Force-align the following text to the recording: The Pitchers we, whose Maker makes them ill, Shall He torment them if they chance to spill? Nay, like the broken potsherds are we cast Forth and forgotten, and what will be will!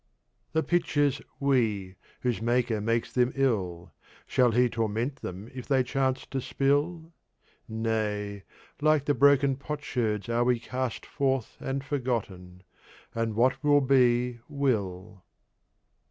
The 0.53 0.63
Pitchers 0.63 1.21
we, 1.39 1.93
whose 2.21 2.41
Maker 2.41 2.81
makes 2.81 3.13
them 3.13 3.31
ill, 3.35 3.93
Shall 4.25 4.49
He 4.49 4.67
torment 4.67 5.17
them 5.17 5.47
if 5.53 5.67
they 5.67 5.83
chance 5.83 6.25
to 6.31 6.41
spill? 6.41 7.13
Nay, 7.67 8.41
like 8.81 9.05
the 9.05 9.13
broken 9.13 9.57
potsherds 9.57 10.27
are 10.27 10.43
we 10.43 10.59
cast 10.59 11.05
Forth 11.05 11.55
and 11.59 11.83
forgotten, 11.83 12.63
and 13.13 13.35
what 13.35 13.63
will 13.63 13.79
be 13.79 14.39
will! 14.49 15.23